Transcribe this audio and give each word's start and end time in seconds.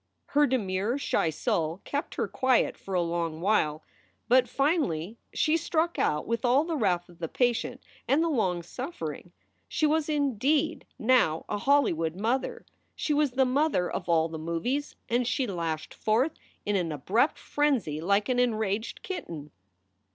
Her 0.29 0.47
demure, 0.47 0.97
shy 0.97 1.29
soul 1.29 1.79
kept 1.83 2.15
her 2.15 2.27
quiet 2.27 2.75
for 2.75 2.95
a 2.95 3.03
long 3.03 3.39
while, 3.39 3.83
but 4.27 4.49
finally 4.49 5.19
she 5.31 5.55
struck 5.57 5.99
out 5.99 6.25
with 6.25 6.43
all 6.43 6.63
the 6.63 6.75
wrath 6.75 7.07
of 7.07 7.19
the 7.19 7.27
patient 7.27 7.83
and 8.07 8.23
the 8.23 8.27
long 8.27 8.63
suffering. 8.63 9.31
She 9.67 9.85
was, 9.85 10.09
indeed, 10.09 10.87
now 10.97 11.45
a 11.47 11.59
Hollywood 11.59 12.15
mother. 12.15 12.65
She 12.95 13.13
was 13.13 13.33
the 13.33 13.45
mother 13.45 13.91
of 13.91 14.09
all 14.09 14.27
the 14.27 14.39
movies 14.39 14.95
and 15.07 15.27
she 15.27 15.45
lashed 15.45 15.93
forth 15.93 16.31
in 16.65 16.75
an 16.75 16.91
abrupt 16.91 17.37
frenzy 17.37 18.01
like 18.01 18.27
an 18.27 18.39
enraged 18.39 19.03
kitten. 19.03 19.51